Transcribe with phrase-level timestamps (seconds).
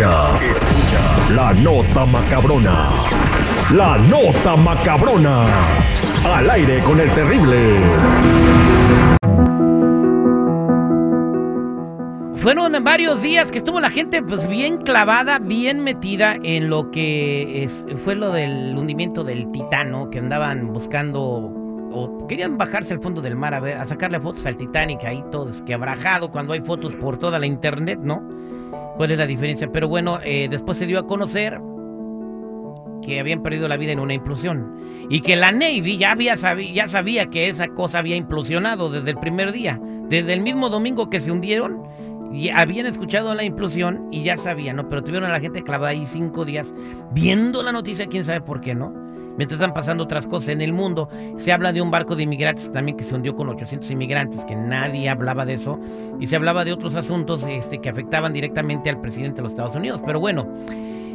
[0.00, 2.88] Escucha, la nota macabrona.
[3.74, 5.44] La nota macabrona.
[6.24, 7.76] Al aire con el terrible.
[12.36, 17.64] Fueron varios días que estuvo la gente pues bien clavada, bien metida en lo que
[17.64, 21.20] es, fue lo del hundimiento del Titano, que andaban buscando
[21.92, 25.22] o querían bajarse al fondo del mar a, ver, a sacarle fotos al Titanic ahí
[25.30, 28.22] todo desquebrajado cuando hay fotos por toda la internet, ¿no?
[29.00, 29.66] ¿Cuál es la diferencia?
[29.72, 31.58] Pero bueno, eh, después se dio a conocer
[33.00, 34.76] que habían perdido la vida en una implosión
[35.08, 39.16] y que la Navy ya, había ya sabía que esa cosa había implosionado desde el
[39.16, 41.82] primer día, desde el mismo domingo que se hundieron
[42.30, 44.90] y habían escuchado la implosión y ya sabían, ¿no?
[44.90, 46.70] Pero tuvieron a la gente clavada ahí cinco días
[47.12, 48.92] viendo la noticia, quién sabe por qué, ¿no?
[49.36, 51.08] Mientras están pasando otras cosas en el mundo.
[51.38, 54.56] Se habla de un barco de inmigrantes también que se hundió con 800 inmigrantes, que
[54.56, 55.78] nadie hablaba de eso.
[56.18, 59.76] Y se hablaba de otros asuntos este, que afectaban directamente al presidente de los Estados
[59.76, 60.02] Unidos.
[60.04, 60.46] Pero bueno,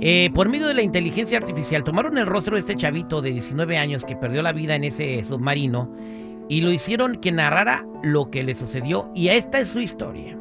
[0.00, 3.78] eh, por medio de la inteligencia artificial, tomaron el rostro de este chavito de 19
[3.78, 5.88] años que perdió la vida en ese submarino
[6.48, 9.10] y lo hicieron que narrara lo que le sucedió.
[9.14, 10.36] Y esta es su historia.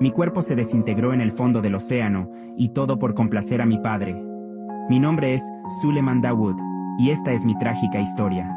[0.00, 3.78] Mi cuerpo se desintegró en el fondo del océano, y todo por complacer a mi
[3.78, 4.14] padre.
[4.88, 5.42] Mi nombre es
[5.80, 6.56] Suleiman Dawood,
[6.98, 8.56] y esta es mi trágica historia.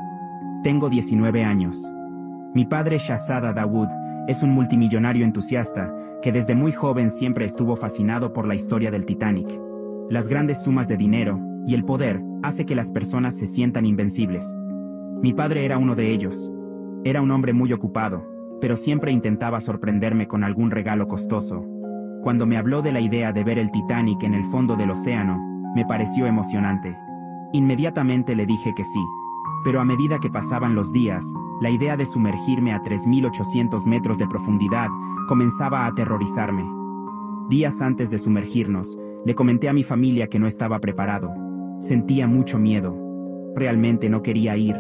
[0.64, 1.92] Tengo 19 años.
[2.54, 3.90] Mi padre Shahzada Dawood
[4.28, 9.06] es un multimillonario entusiasta que desde muy joven siempre estuvo fascinado por la historia del
[9.06, 9.48] Titanic.
[10.10, 14.56] Las grandes sumas de dinero y el poder hace que las personas se sientan invencibles.
[15.22, 16.52] Mi padre era uno de ellos.
[17.04, 18.26] Era un hombre muy ocupado,
[18.62, 21.64] pero siempre intentaba sorprenderme con algún regalo costoso.
[22.24, 25.38] Cuando me habló de la idea de ver el Titanic en el fondo del océano,
[25.76, 26.98] me pareció emocionante.
[27.54, 29.06] Inmediatamente le dije que sí,
[29.64, 31.24] pero a medida que pasaban los días,
[31.62, 34.90] la idea de sumergirme a 3.800 metros de profundidad
[35.28, 36.66] comenzaba a aterrorizarme.
[37.50, 41.32] Días antes de sumergirnos, le comenté a mi familia que no estaba preparado.
[41.80, 42.96] Sentía mucho miedo.
[43.56, 44.76] Realmente no quería ir.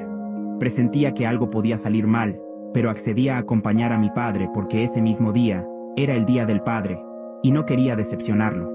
[0.59, 2.39] Presentía que algo podía salir mal,
[2.73, 6.61] pero accedía a acompañar a mi padre porque ese mismo día era el Día del
[6.61, 7.01] Padre,
[7.41, 8.69] y no quería decepcionarlo.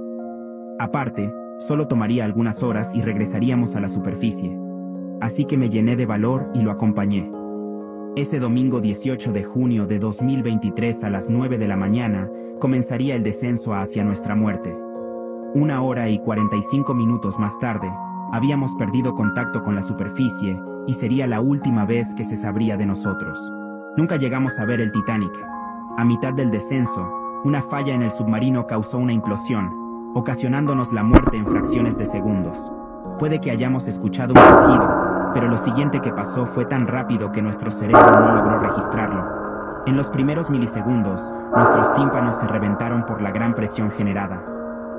[0.81, 1.33] Aparte,
[1.67, 4.57] solo tomaría algunas horas y regresaríamos a la superficie.
[5.21, 7.31] Así que me llené de valor y lo acompañé.
[8.17, 12.29] Ese domingo 18 de junio de 2023 a las 9 de la mañana
[12.59, 14.77] comenzaría el descenso hacia nuestra muerte.
[15.55, 17.91] Una hora y 45 minutos más tarde,
[18.33, 22.87] habíamos perdido contacto con la superficie y sería la última vez que se sabría de
[22.87, 23.39] nosotros.
[23.97, 25.33] Nunca llegamos a ver el Titanic.
[25.97, 27.09] A mitad del descenso,
[27.45, 29.82] una falla en el submarino causó una implosión,
[30.15, 32.73] ocasionándonos la muerte en fracciones de segundos.
[33.19, 37.43] Puede que hayamos escuchado un rugido, pero lo siguiente que pasó fue tan rápido que
[37.43, 39.43] nuestro cerebro no logró registrarlo.
[39.87, 44.45] En los primeros milisegundos, nuestros tímpanos se reventaron por la gran presión generada.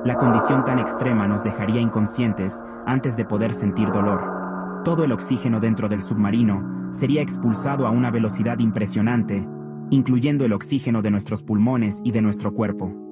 [0.04, 4.82] La condición tan extrema nos dejaría inconscientes antes de poder sentir dolor.
[4.84, 9.48] Todo el oxígeno dentro del submarino sería expulsado a una velocidad impresionante,
[9.90, 13.03] incluyendo el oxígeno de nuestros pulmones y de nuestro cuerpo.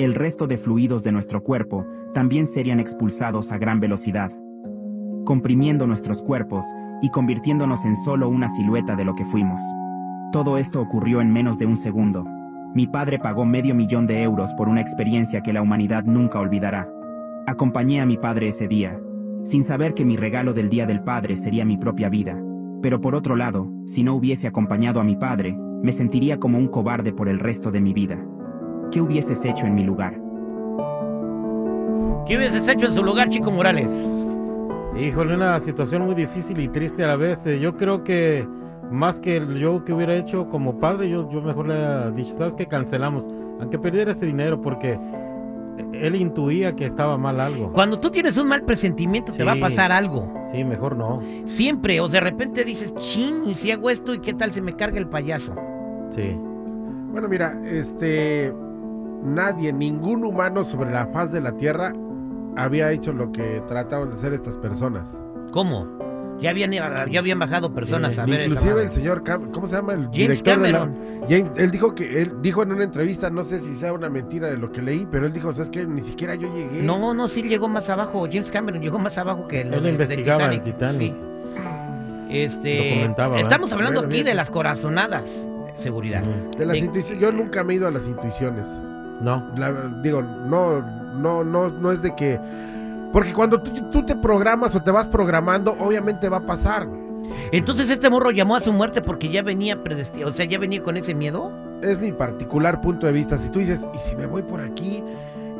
[0.00, 4.32] El resto de fluidos de nuestro cuerpo también serían expulsados a gran velocidad,
[5.24, 6.64] comprimiendo nuestros cuerpos
[7.00, 9.60] y convirtiéndonos en solo una silueta de lo que fuimos.
[10.32, 12.24] Todo esto ocurrió en menos de un segundo.
[12.74, 16.90] Mi padre pagó medio millón de euros por una experiencia que la humanidad nunca olvidará.
[17.46, 18.98] Acompañé a mi padre ese día,
[19.44, 22.36] sin saber que mi regalo del Día del Padre sería mi propia vida.
[22.82, 26.66] Pero por otro lado, si no hubiese acompañado a mi padre, me sentiría como un
[26.66, 28.18] cobarde por el resto de mi vida.
[28.90, 30.14] ¿Qué hubieses hecho en mi lugar?
[32.26, 33.90] ¿Qué hubieses hecho en su lugar, Chico Morales?
[34.98, 37.44] Híjole, una situación muy difícil y triste a la vez.
[37.46, 38.46] Eh, Yo creo que
[38.90, 42.54] más que yo que hubiera hecho como padre, yo, yo mejor le hubiera dicho, ¿sabes
[42.54, 42.66] qué?
[42.66, 43.28] Cancelamos.
[43.60, 44.98] Aunque perdiera ese dinero porque
[45.92, 47.72] él intuía que estaba mal algo.
[47.72, 50.32] Cuando tú tienes un mal presentimiento, te va a pasar algo.
[50.52, 51.20] Sí, mejor no.
[51.46, 54.74] Siempre, o de repente dices, ching, y si hago esto, ¿y qué tal si me
[54.76, 55.54] carga el payaso?
[56.10, 56.36] Sí.
[57.10, 58.52] Bueno, mira, este.
[59.24, 61.92] Nadie, ningún humano sobre la faz de la Tierra
[62.56, 65.08] había hecho lo que trataban de hacer estas personas.
[65.50, 65.86] ¿Cómo?
[66.40, 69.76] Ya habían, ya habían bajado personas Sí, a ver Inclusive el señor, Cam- ¿cómo se
[69.76, 69.92] llama?
[69.92, 71.20] El James director de la- Cameron.
[71.28, 74.50] James- él dijo que él dijo en una entrevista, no sé si sea una mentira
[74.50, 75.86] de lo que leí, pero él dijo, ¿sabes qué?
[75.86, 76.82] Ni siquiera yo llegué.
[76.82, 78.24] No, no, sí llegó más abajo.
[78.26, 81.12] James Cameron llegó más abajo que lo Él investigaba el Titanic.
[81.12, 81.14] Sí.
[82.30, 83.42] Este, Lo comentaba, ¿verdad?
[83.52, 85.24] estamos hablando Bueno, aquí de las corazonadas,
[85.76, 86.22] seguridad.
[86.58, 88.66] De las intuiciones, yo nunca me he ido a las intuiciones.
[89.20, 89.44] No.
[89.56, 89.72] La
[90.02, 90.80] digo, no,
[91.16, 92.38] no, no, no es de que.
[93.12, 96.86] Porque cuando tú, tú te programas o te vas programando, obviamente va a pasar.
[97.52, 100.82] Entonces este morro llamó a su muerte porque ya venía predestinado, o sea, ya venía
[100.82, 101.50] con ese miedo.
[101.80, 103.38] Es mi particular punto de vista.
[103.38, 105.02] Si tú dices, ¿y si me voy por aquí?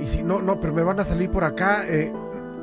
[0.01, 2.13] y si no, no, pero me van a salir por acá, eh,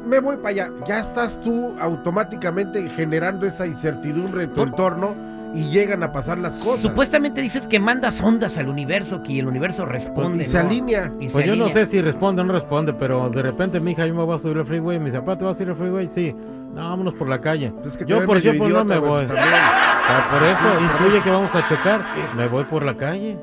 [0.06, 0.70] me voy para allá.
[0.86, 5.16] Ya estás tú automáticamente generando esa incertidumbre en tu Por- entorno
[5.54, 6.82] y llegan a pasar las cosas.
[6.82, 10.44] Supuestamente dices que mandas ondas al universo, que el universo Pues, responde.
[10.44, 10.70] y se ¿no?
[10.70, 11.12] alinea.
[11.20, 13.92] Y se Pues yo no sé si responde o no responde, pero de repente mi
[13.92, 16.10] hija yo me voy a subir al freeway, mi zapato va a subir al freeway,
[16.10, 16.36] sí.
[16.74, 17.74] No, vámonos por la calle.
[17.86, 19.26] Es que te yo por ejemplo no me voy.
[19.26, 22.02] pues, por eso Sí, incluye que vamos a chocar.
[22.24, 23.38] Es- Me voy por la calle.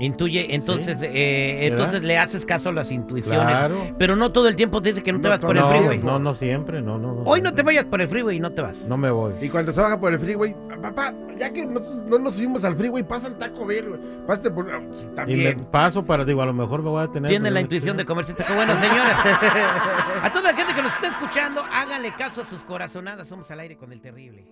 [0.00, 1.78] Intuye, entonces, eh, ¿Verdad?
[1.78, 3.40] entonces le haces caso a las intuiciones.
[3.40, 3.94] Claro.
[3.98, 5.98] Pero no todo el tiempo te dice que no, te vas por el freeway.
[5.98, 7.14] no, no siempre, no, no.
[7.14, 8.78] no Hoy no te vayas por el freeway y no te vas.
[8.88, 9.34] No me voy.
[9.40, 12.74] Y cuando se baja por el freeway, papá, ya que nosotros no nos subimos al
[12.76, 14.00] freeway, pasa el taco Bell, güey.
[14.26, 14.70] Pásate por.
[14.70, 15.64] ah, sí, Y me También.
[15.70, 17.28] paso para, digo, a lo mejor me voy a tener.
[17.28, 18.54] Tiene la intuición de comerse taco.
[18.54, 19.14] Bueno, señores,
[20.22, 23.28] a toda la gente que nos está escuchando, háganle caso a sus corazonadas.
[23.28, 24.44] Somos al aire con el terrible.